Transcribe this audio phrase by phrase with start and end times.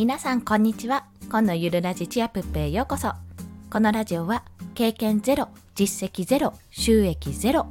[0.00, 1.04] 皆さんこんにちは。
[1.28, 3.12] 今のゆるラジチアプッペへようこそ。
[3.70, 7.66] このラジオは経験ゼロ実績ゼロ収益ゼロ。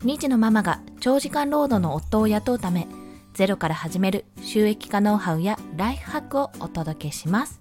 [0.00, 2.88] 2児のママが長時間労働の夫を雇うため
[3.34, 7.60] ゼロから始める収益化ノウハウやライフハックをお届けします。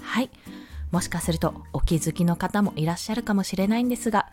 [0.00, 0.30] はい。
[0.90, 4.30] もしかするとお気づきの方もいらっしゃるかもしれないんですが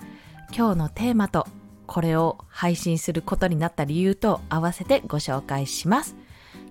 [0.56, 1.46] 今日のテーマと
[1.88, 6.16] これを配信することになった理由と合わせてご紹介します。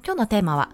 [0.02, 0.70] 今日のテーマは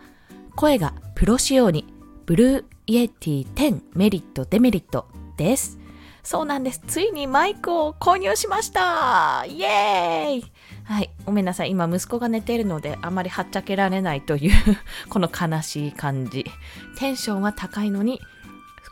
[0.57, 1.85] 声がプロ仕様に
[2.25, 5.07] Blue Yeti X メリットデメリット
[5.37, 5.79] です。
[6.23, 6.83] そうなんです。
[6.87, 9.45] ついにマイクを購入しました。
[9.47, 10.53] イエーイ。
[10.85, 11.11] はい。
[11.27, 11.71] ごめんなさい。
[11.71, 14.53] 今息子が寝ているのであまりはっちゃけられないという
[15.11, 16.47] この悲しい感じ。
[16.99, 18.19] テンションは高いのに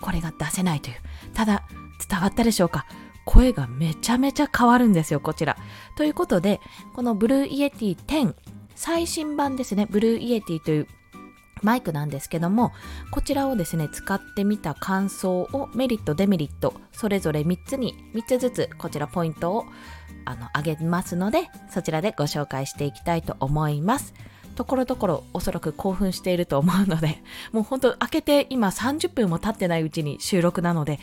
[0.03, 0.97] これが出せないという。
[1.33, 1.63] ただ
[2.09, 2.85] 伝わったでしょうか？
[3.25, 5.57] 声がめちゃめちゃ変わるんですよこちら。
[5.97, 6.61] ということで
[6.93, 8.35] この Blue Yeti X
[8.75, 9.87] 最新版ですね。
[9.89, 10.89] Blue Yeti という
[11.65, 12.73] マイクなんですけども
[13.11, 19.65] こちらをですね使ってみた感想をメリットデメリットそれぞれ3つに3つずつこちらポイントを
[20.27, 24.15] あの上げますのでそちらでご紹介していきたいと思います。
[24.55, 27.21] ところどころおそらく興奮していると思うので
[27.51, 31.01] もうほんと開けて今30分も経ってないうちに収録なので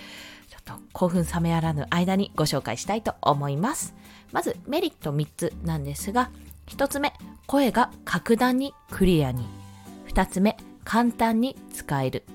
[0.48, 3.94] ちょっと興奮冷めやらぬ間にご紹介したいと思います。
[4.32, 6.32] まずメリット3つなんですが
[6.68, 7.14] 1つ目
[7.46, 9.61] 声が格段にクリアに。
[10.12, 12.26] 2つ目簡単に使える。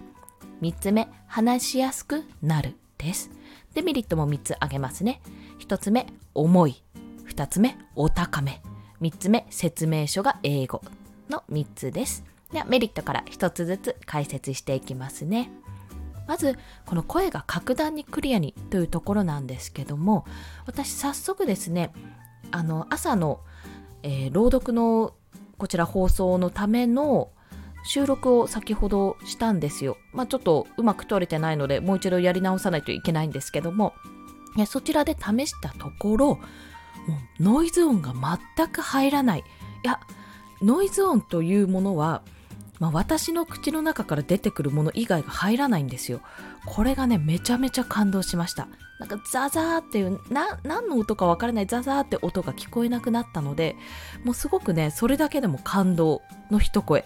[0.63, 3.31] 3つ目話しやすくなるです。
[3.75, 5.21] デメリットも3つ挙げますね。
[5.59, 6.83] 1つ目重い。
[7.29, 8.63] 2つ目お高め。
[9.03, 10.81] 3つ目説明書が英語。
[11.29, 12.25] の3つです。
[12.51, 15.51] ではメリットから1つずつ解説していきますね。
[16.27, 20.25] まずこの声が格段にクリアにというところなんですけども
[20.65, 21.93] 私早速ですね
[22.51, 23.43] あの朝の、
[24.03, 25.15] えー、朗読の
[25.57, 27.31] こちら放送のための
[27.87, 29.97] 収録を先ほどしたんですよ。
[30.13, 33.95] まあちょっとうまく撮れてないのでもう一度やり直さないといけないんですけども
[34.67, 36.39] そちらで試したところも
[37.41, 38.13] うノイズ音が
[38.57, 39.41] 全く入らない。
[39.41, 39.43] い
[39.87, 40.01] や
[40.63, 42.23] ノイズ音というものは、
[42.81, 46.21] まあ、私の口の中から出てくるもの以外が入らないんですよ。
[46.65, 48.69] これがねめちゃめちゃ感動しました。
[48.99, 53.77] なんかザザーっていうな何の音かわからないザザーって音が聞こえなくなったので
[54.25, 57.05] もうすごくねそれだけでも感動の一声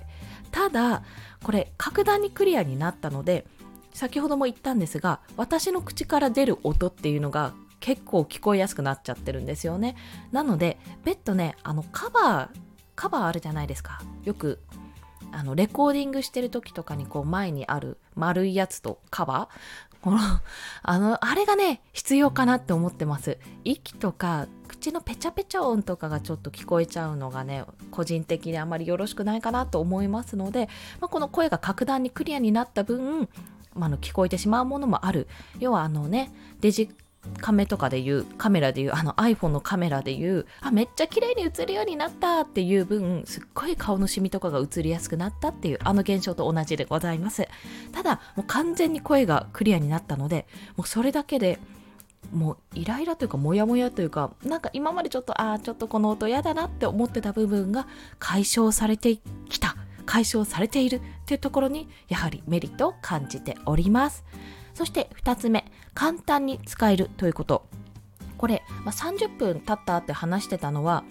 [0.51, 1.03] ただ
[1.43, 3.47] これ格段にクリアになったので
[3.93, 9.97] 先ほども言ったんですが私の口から出る音っていうのが結構聞こえやすくなっちゃってるんですよね。
[10.33, 12.59] なので別途ねあのカバー
[12.95, 14.01] カバーあるじゃないですか。
[14.25, 14.61] よく
[15.33, 19.90] あのレコーディングしてる時とかにこう前にある丸いやつとカバー。
[20.03, 20.19] この
[20.83, 23.39] あのあれがね必要かなって思ってます。
[23.65, 30.69] 息とか口のペチャペチャ音とかがちょっと聞こえちゃうのがね個人的にあまりよろしくないかなと思いますので、
[31.01, 33.29] まあ、この声が格段にクリアになった分、
[33.75, 35.29] まあ、の聞こえてしまうものもある。
[35.59, 36.89] 要はあのねデジ
[37.41, 47.47] カメとかでいうカメラでいうあの iPhone のカメラでいうあめっちゃ綺麗に映るようになったっていう分すっごい顔のシミとかが映りやすくなったっていうあの現象と同じでございます。
[47.93, 51.59] ただもう完全に声がクリアになったのでもうそれだけで
[52.33, 57.87] もうイライラというかモヤモヤというかなんか今までちょっとああちょっとこの音嫌だなって思ってた部分が
[58.19, 59.77] 解消されてきた。
[60.07, 64.25] 解消されているっていうところにやはりメリットを感じております。
[64.75, 65.71] そして2つ目。
[65.95, 67.67] 簡単に使えるということ
[68.39, 71.05] これ、まあ、30分経ったって話してたのは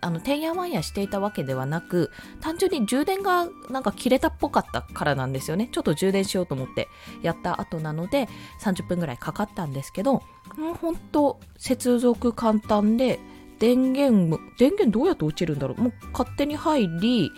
[0.00, 2.10] あの、てんやわんやしていたわけではなく、
[2.40, 5.68] 単純に充電がなんか切れたっぽかったからなんですよね。
[5.72, 6.88] ちょっと充電しようと思って
[7.22, 8.28] やった後なので、
[8.62, 10.22] 30分ぐらいかかったんですけど、
[10.56, 13.18] もうほんと接続簡単で、
[13.58, 17.32] 電源、電源どうやって落ちるんだろうもう勝手に入り、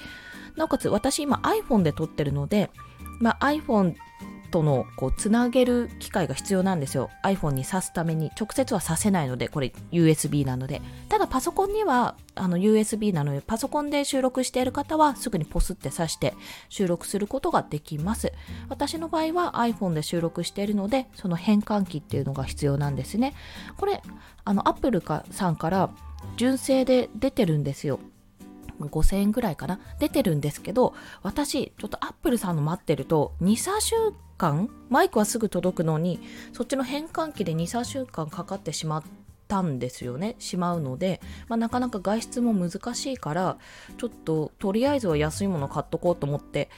[0.57, 2.71] なおかつ私今 iPhone で撮ってるので、
[3.21, 3.95] まあ、iPhone
[4.51, 7.11] とのこうつなげる機械が必要なんですよ。
[7.25, 10.83] iPhone に挿すために直接は挿せないのでこれ USB なので。
[11.09, 16.35] ただパソコンにはあの USB なのでパソコンで収録している方はすぐにポスって挿して
[16.69, 18.33] 収録することができます。
[18.69, 23.35] 私の場合は iPhone で収録しているのでその変換器っていうのが必要なんですね。
[23.77, 24.03] これ
[24.44, 25.91] あの Apple さんから
[26.37, 28.01] 純正で出てるんですよ。
[28.87, 29.81] 5000円ぐらいかな？
[29.99, 33.97] 出てるんですけど私ちょっとアップルさんの待ってると23週
[34.37, 36.21] 間マイクはすぐ届くのに
[36.53, 39.03] そっちの変換器で23週間かかってしまっ
[39.49, 40.37] たんですよね。
[40.39, 43.59] しまうので、まあ、なかなか外出も難しいから
[43.97, 46.69] ちょっととりあえずは安いもの買っとこうと思って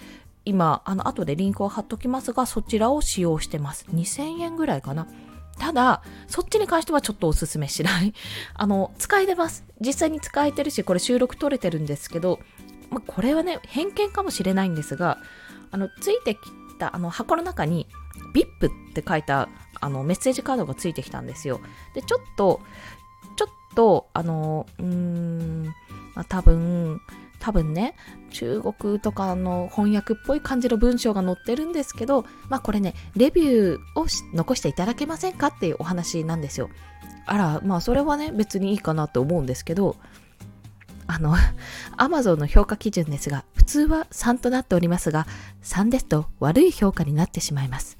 [0.44, 3.87] 今あの後でリンクを貼っときますがそちらを使用してます。
[3.93, 5.06] 2000円ぐらいかな。
[5.60, 8.14] ただ、そっちに関してはちょっとおすすめしない。
[8.54, 9.64] あの、使えてます。
[9.80, 12.40] 実際に使えてるし、これ収録取れてるんですけど、
[12.90, 15.18] まあ、これはね、偏見かもしれないんですが、
[15.70, 16.40] あのついてき
[16.80, 17.86] たあの箱の中に
[18.34, 19.48] VIP って書いた
[19.80, 21.60] あのメッセージカードがついてきたんですよ。
[21.94, 22.60] で、ちょっと、
[23.36, 25.64] ちょっと、あの、うーん、
[26.14, 27.00] まあ、多分、
[27.40, 27.94] 多分ね、
[28.31, 36.69] 中国とかの翻訳っぽい感じの文章が載ってるんですけど、まあこれね、レビューを残していただけませんかっていうお話なんですよ。
[37.26, 39.96] あら、まあそれはね、別にいいかなと思うんですけど、
[41.06, 41.34] あの、
[41.96, 45.26] Amazon の評価基準ですが、普通は3となっておりますが、
[45.62, 48.00] 3ですと悪い評価になってしまいます。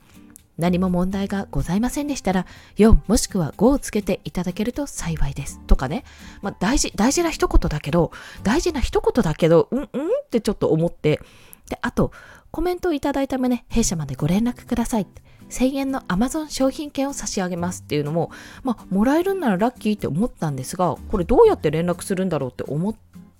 [0.60, 2.46] 何も問題がございませんでしたら、
[2.76, 5.60] 4もしくは5をつけていただけると幸いです。
[5.66, 6.04] とかね。
[6.42, 8.12] まあ、大事、大事な一言だけど、
[8.42, 9.86] 大事な一言だけど、うん、うん？
[9.86, 11.20] ってちょっと思って、
[11.68, 12.12] で、あと、
[12.50, 15.06] コメントをいただいた旨、弊社までご連絡ください。
[15.50, 18.30] 1000円の Amazon 商品券を差し上げますっていうのも、
[18.62, 22.94] まあ、もらえるんならラッキーって思ったんですが、これどうやって連絡するんだろうって思っ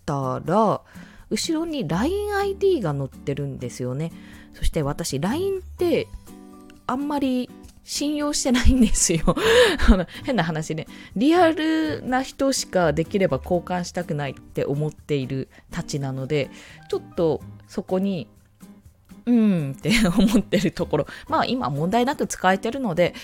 [0.07, 0.81] たら、
[1.31, 4.13] 後ろに LINEID が載ってるんですよね。
[4.55, 6.09] そして私 LINE って
[6.91, 7.49] あんまり
[7.85, 9.37] 信用してないんですよ
[10.25, 10.87] 変な話ね。
[11.15, 16.51] リアルな人しかできれば交換したくないって思っているたちなので、
[16.89, 18.27] ちょっとそこに、
[19.25, 21.07] うーんって思ってるところ。
[21.29, 23.15] まあ今問題なく使えてるので、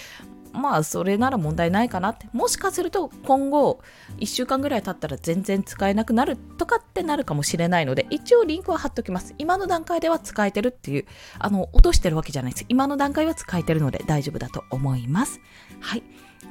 [0.57, 2.29] まあそれなら問題ないかなって。
[2.33, 3.81] もしかすると今後
[4.19, 9.35] 1週間ぐらい経ったら全然使えなくなるとかってなるかもしれないので一応リンクは貼っときます。
[9.39, 11.07] 今の段階では使えてるっていう
[11.39, 12.65] あの落としてるわけじゃないです。
[12.69, 15.41] 今の段階は使えてるので大丈夫だと思います。
[15.81, 16.03] はい。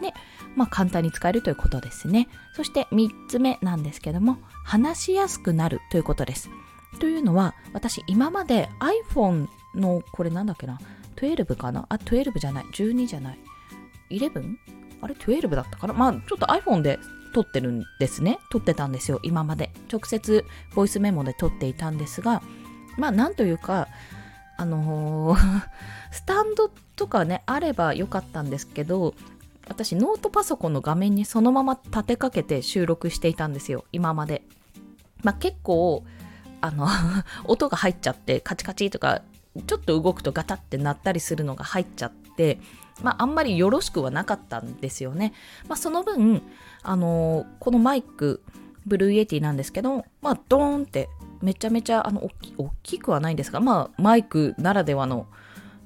[0.02, 0.14] ね。
[0.56, 2.28] まあ簡単に使えるということですね。
[2.56, 6.50] そして3つ目なんですけども話しやすくなるということです。
[7.00, 8.70] というのは私今まで
[9.14, 10.80] iPhone のこれなんだっけな
[11.18, 11.86] ？12かな？
[11.90, 12.66] あ12じゃない。
[12.66, 13.40] 12じゃない。
[14.20, 14.58] 11?
[15.02, 15.94] あれ ?12 だったかな？
[15.94, 17.00] まあちょっと iPhone で
[17.34, 18.40] 撮ってるんですね。
[18.50, 19.72] 撮ってたんですよ、今まで。
[19.92, 22.42] 直接ボイスメモで撮っていたんですが、
[22.98, 23.88] まあなんというか、
[24.58, 25.62] あのー、
[26.12, 29.16] スタンドとかね、あればよかったんですけど、
[29.68, 34.44] 私ノートパソコンの画面にそのまま立てかけて収録していたんですよ、今まで。
[35.24, 36.06] まあ結構、
[36.62, 36.88] あの
[37.46, 39.22] 音が入っちゃってカチカチとか
[39.68, 42.25] ちょっと動くとガタってなったりするのが入っちゃって
[43.02, 45.34] まあ、あんまりよろしくはなかったんですよね。
[45.68, 46.42] まあ、その分、
[46.82, 48.42] あのー、このマイク、
[48.86, 51.10] Blue Yetiなんですけど、まあ、ドーンって
[51.42, 55.28] めちゃめちゃあの大き大きくはないんですが、まあ、マイクならではの、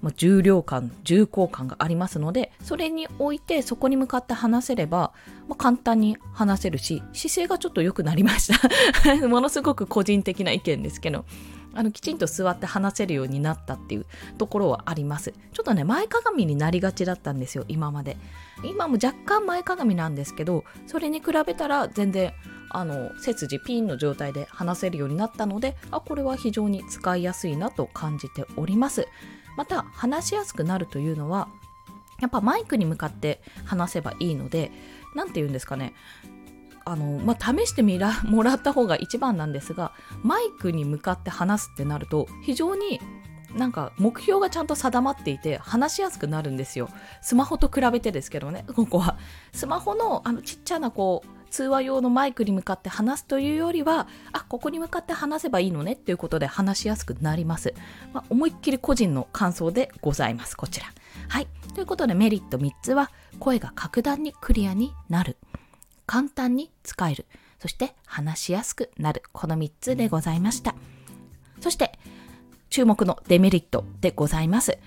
[0.01, 5.13] まあ、重量感、重厚感がありますので、それに置いてそこに向かって話せれば、
[5.47, 8.53] まあ、簡単に話せるし、姿勢がちょっと良くなりまし
[9.19, 9.27] た。
[9.27, 11.25] ものすごく個人的な意見ですけど。
[11.79, 14.05] あのきちんと座って話せるようになったっていう
[14.37, 15.31] ところはあります。
[15.53, 18.17] ちょっとね前かがみになりがちだったんですよ今まで。
[18.65, 22.33] 今も若干前かがみなんですけどそれに比べたら全然
[22.69, 29.07] あの背筋ピンの状態で話せるようになったのであこれは非常に使いやすいなと感じております。
[29.55, 31.47] また話しやすくなるというのは
[32.19, 34.73] やっぱマイクに向かって話せばいいので
[35.15, 35.93] 何て言うんですかね。
[36.91, 39.91] あの、まあ、試してみら もらった方が一番なんですが
[40.23, 42.99] マイクに向かって話すってなると非常に
[43.55, 46.87] なんか目標がちゃんと定まっていて話しやすくなるんですよ。
[47.21, 49.17] スマホと比べてですけどね ここは。
[49.53, 57.73] スマホのあのちっちゃなこう通話用のマイクに向かって話すというよりはあここに向かって話せばいいのねっていうことで話しやすくなります、
[58.13, 60.85] まあ、思いっきり個人の感想でございますこちら。
[61.27, 61.47] はい。
[61.73, 65.37] ということでメリット3つは声が格段にクリアになる。
[66.09, 67.27] 簡単に使える。
[67.59, 69.21] そして話しやすくなる。
[69.31, 70.73] この3つでございました。
[71.61, 71.91] そして、
[72.71, 74.79] 注目のデメリットでございます。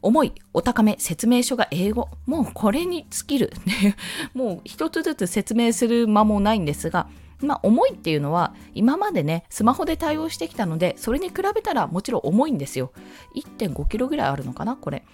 [0.00, 2.08] 重い、お高め、説明書が英語。
[2.24, 3.52] もうこれに尽きる。
[4.32, 7.10] もう一つずつ説明する間もないんですが、
[7.40, 12.92] まあ重いっていうのは今までね、スマホで対応してきたので、それに比べたらもちろん重いんですよ。
[13.36, 15.04] 1.5キロぐらいあるのかな、これ。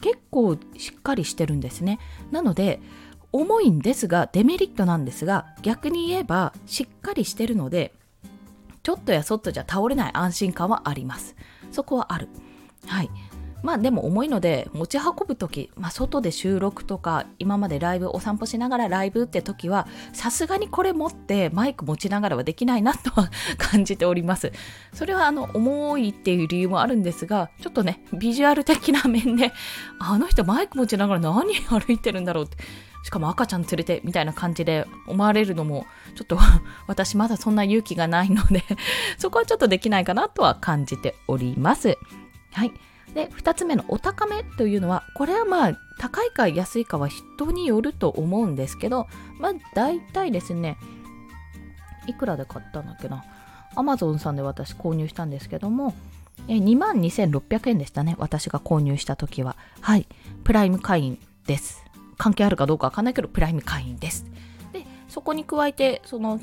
[0.00, 1.98] 結構しっかりしてるんですね。
[2.30, 2.80] なので、
[3.38, 7.94] 重いんですがデメリットなんですが逆に言えばしっかりしてるので
[8.82, 11.36] ちょっとやそっとじゃ倒れない安心感はあります。
[11.70, 12.28] そこはある。
[12.86, 13.10] はい。
[13.62, 24.52] まあでも重いので持ち運ぶ時、まあ、外で収録とか今までライブお散歩しながらライブって時はさすがにこれ持ってマイク持ちながらはできないなとは 感じております。
[24.92, 29.52] それはあの重いっていう理由もあるんですがちょっとねビジュアル的な面で
[29.98, 32.56] あの人マイク持ちながら何歩いてるんだろうって
[33.02, 36.38] しかも赤ちゃん連れてみたいな感じで思われるのもちょっと
[36.86, 38.64] 私まだそんな勇気がないので
[39.18, 41.96] そこはちょっとできないかなとは感じております。
[42.52, 42.72] はい。
[43.14, 49.06] で、2つ目のお高めというのは、これはまあ、高いか安いかは人によると思うんですけど、
[49.38, 50.76] まあ、大体ですね、
[52.06, 53.24] いくらで買ったんだっけな。
[53.74, 55.94] アマゾンさんで私購入したんですけども、
[56.46, 58.14] 2万2600円でしたね。
[58.18, 59.56] 私が購入した時は。
[59.80, 60.06] はい。
[60.44, 61.87] プライム会員です。
[62.18, 64.26] 関係あるかどうかわかんないけど、プライム会員です。
[64.72, 66.38] で、そこに加えて、その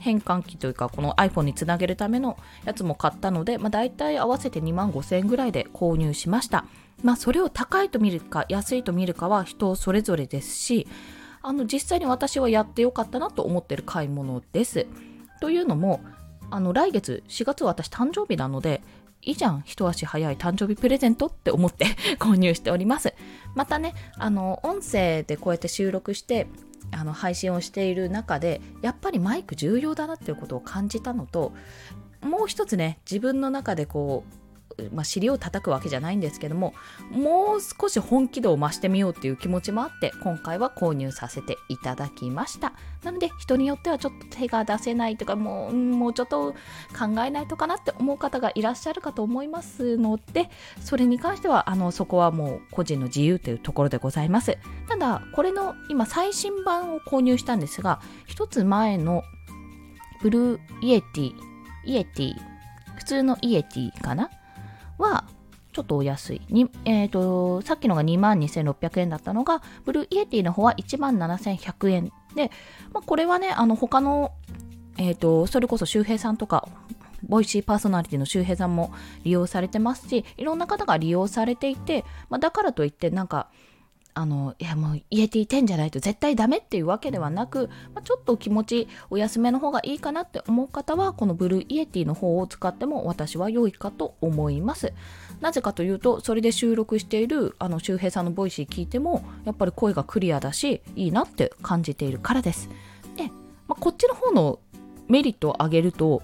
[0.00, 6.64] 変換器というか、この iPhone につなげるためのやつも買ったので、まあ、大体合わせて2万5000円ぐらいで購入しました。
[7.02, 10.88] まあ、それを高いと見るか、安いと見るかは人それぞれですし、
[11.42, 14.86] あの、実際に私はやってよかったなと思ってる買い物です。
[15.40, 16.00] というのも、
[16.50, 18.82] あの、来月4月私誕生日なので、
[19.22, 21.86] いいじゃん、一足早い誕生日プレゼントって思って
[22.18, 23.14] 購入しております。
[23.54, 26.46] またね、あの、音声でこうやって収録して、
[26.90, 31.52] あの配信をしている中でやっぱりマイク重要だなっていうことを感じたのと
[32.20, 34.41] もう一つね自分の中でこう
[34.92, 36.74] まあ、尻を叩くわけじゃないんですけども
[37.10, 42.72] もう少し本気度を増してみようっていう気持ちもあって今回は購入させていただきました。
[43.02, 46.52] なので人によってはちょっと手が出せないとかもうもうちょっと
[46.96, 50.50] 考えないとかなって思う方がいらっしゃるかと思いますので
[50.80, 54.56] それに関してはあのそこはもう個人の自由というところでございます。
[54.88, 59.24] ただこれの今最新版を購入したんですが一つ前の
[60.20, 62.34] Blue Yeti Yeti
[62.96, 64.30] 普通の Yetiかな
[65.02, 65.24] は
[65.72, 66.42] ちょっとお安い。
[66.48, 72.50] にえーと、さっきのが2万2600円だったのが、 Blue Yetiの方は1万7100円で、
[72.92, 74.32] まあ、これはね、あの他の、
[74.98, 76.68] えーと、それこそ周平さんとか、
[77.22, 78.92] Voicyパーソナリティの周平さんも
[79.24, 83.48] 利用されてますし、いろんな方が利用されていて、まあ、だからといって、なんか、
[84.14, 94.92] あのいやもう Yeti 10じゃないと絶対ダメっていうわけではなく、まあ、ちょっと気持ちお安めの方がいいかなって思う方はこの Blue Yetiの方を使っても私は良いかと思います。
[95.40, 102.68] なぜかというとそれで収録しているあの周平さんの Voicy 聞いてもやっぱり声がクリアだしいいなって感じているからです。
[103.16, 103.28] で、
[103.66, 104.58] まあ、こっちの方の
[105.08, 106.22] メリットを挙げると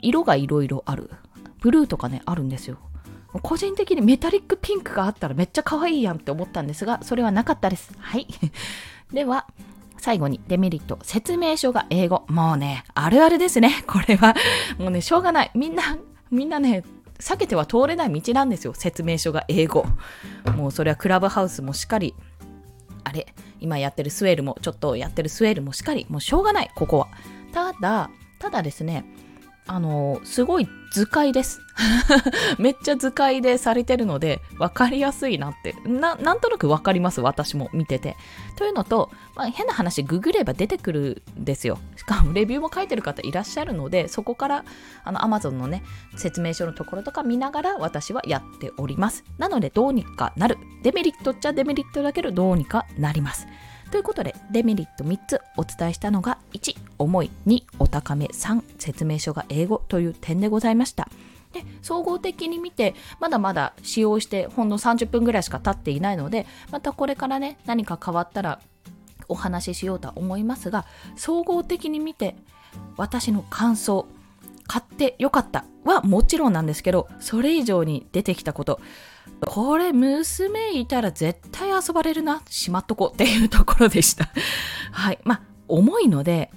[0.00, 1.10] 色がいろいろある。
[1.60, 2.78] ブルーとかねあるんですよ。
[3.42, 7.92] 個人的にメタリックピンクがあったらめっちゃ可愛いやんって思ったんですが、それはなかったです。
[7.98, 8.26] はい。
[9.12, 9.46] では、
[9.98, 10.98] 最後にデメリット。
[11.02, 12.24] 説明書が英語。
[12.28, 13.82] もうね、あるあるですね。
[13.88, 14.34] これは。
[14.78, 15.50] もうね、しょうがない。
[15.54, 15.98] みんな、
[16.30, 16.84] みんなね、
[17.18, 18.74] 避けては通れない道なんですよ。
[18.74, 19.86] 説明書が英語。
[20.56, 22.14] もうそれはクラブハウスもしっかり。
[23.04, 23.26] あれ？
[23.58, 26.06] 今やってるスウェールも、ちょっとやってるスウェールもしっかり。
[26.10, 26.70] もうしょうがない。
[26.74, 27.08] ここは。
[27.52, 29.04] ただ、ただですね、
[29.66, 31.60] あの、すごい図解です。
[32.56, 35.74] めっちゃ図解でされてるので、分かりやすいなって。
[35.84, 38.16] な、なんとなく分かります、私も見てて。
[38.56, 41.78] というのと、まあ、変な話、ググれば出てくるんですよ。
[41.96, 44.64] しかも、レビューも書いてる方いらっしゃるので、そこから、
[45.04, 45.82] あの、Amazon のね、
[46.16, 49.22] 説明書のところとか見ながら私はやっております。
[49.36, 50.56] なので、どうにかなる。
[50.82, 53.46] デメリットっちゃデメリットだけど、どうにかなります。
[53.90, 61.08] ということで、デメリット3つお伝えしたのが、1、重い、2、お高め、3、説明書が英語という点でございました。
[61.52, 68.60] で総合的に見てまだまだ使用してほんの30分ぐらいしか経っていないのでまたこれからね何か変わったら
[69.28, 70.84] お話ししようと思いますが
[71.16, 72.36] 総合的に見て
[72.96, 74.06] 私の感想
[74.66, 78.80] 買ってよかったはもちろんなんですけどそれ以上に出てきたこと
[79.40, 82.42] これ娘いたら絶対遊ばれるな。
[82.48, 84.28] しまっとこうっていうところでした。
[84.92, 85.18] はい。
[85.24, 86.50] まあ重いので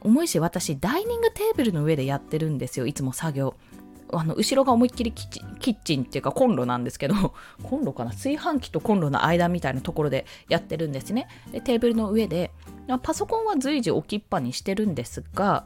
[0.00, 2.86] 重いし私ダイニングテーブルの上でやってるんですよ。
[2.86, 3.54] いつも作業。
[4.12, 7.14] あの後ろが思いっきりキッチンっていうかコンロなんですけど
[7.62, 8.10] コンロかな？
[8.10, 11.28] 炊飯器とコンロの間みたいなところでやってるんですね。
[11.52, 12.50] でテーブルの上で
[13.02, 15.64] パソコンは随時置きっぱにしてるんですが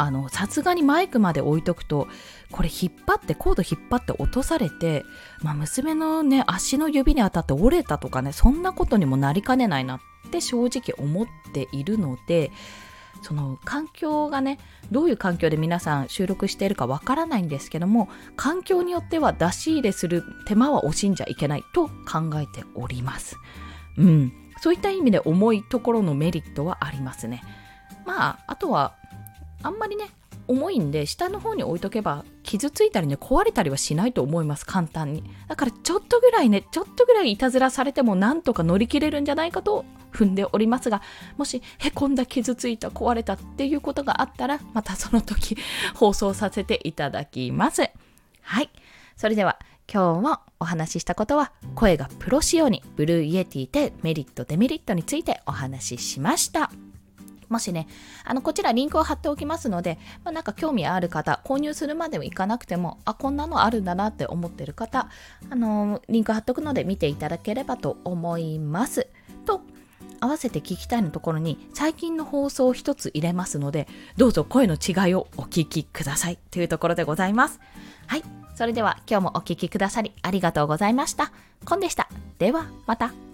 [0.00, 2.08] あのさすがにマイクまで置いとくと
[2.50, 5.04] これ引っ張ってコード引っ張って落とされて、
[5.42, 12.50] まあ、娘のね足の指に当たって折れたとかねそんなことにもなりかねないなって正直思っているので
[13.22, 14.58] その環境がね
[14.90, 23.36] どういう環境で皆さん収録しているかわからないんですけども環境によっては出し入れする手間は惜しんじゃいけないと考えております。
[23.98, 24.32] うん。
[24.62, 27.42] そういった意味で重いところのメリットはありますね。
[28.06, 28.96] まああとは
[29.62, 30.10] あんまりね
[30.48, 35.22] 重いんで下の方に置いとけば傷ついたりね壊れたりはしないと思います簡単に。
[35.46, 41.02] だからちょっとぐらいねちょっとぐらいいたずらされてもなんとか乗り切れるんじゃないかと踏んでおりますが
[41.36, 45.56] もしへこんだ傷ついた壊れたっていうことがあったらまたその時
[45.94, 47.88] 放送させていただきます。
[48.42, 48.70] はい。
[49.16, 49.58] それでは
[49.92, 56.70] 今日もお話ししたことは声がプロ仕様に Blue Yetiでメリットデメリットについてお話ししました。
[57.50, 57.88] もしね、
[58.24, 65.08] あの、こちらリンクを貼っておきますので、まあ、なんか興味ある方、購入するまでもいかなくても、あ、こんなのあるんだなって思ってる方、
[65.50, 69.08] あのリンク貼っておくので見ていただければと思います。
[69.44, 69.62] と、
[70.20, 73.88] 合わせて聞きたいのところに最近の放送を一つ入れますので
[74.18, 77.58] どうぞ声の違いをお聞きくださいというところでございます。
[78.06, 78.22] はい。
[78.54, 81.32] それでは今日もお聞きくださりありがとうございました。
[81.64, 82.08] コンでした。
[82.38, 83.29] ではまた。